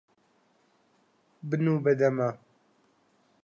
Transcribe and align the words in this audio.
بنوو 1.49 1.75
بە 1.83 1.91
دەما. 1.99 2.29